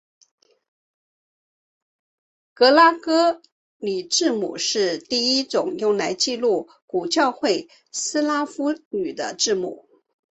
[2.55, 3.39] 格拉哥
[3.77, 9.87] 里字母是第一种用来记录古教会斯拉夫语的字母。